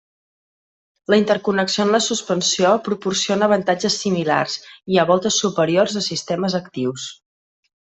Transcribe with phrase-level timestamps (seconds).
[1.13, 4.57] La interconnexió en la suspensió proporciona avantatges similars,
[4.95, 7.07] i a voltes superiors a sistemes actius.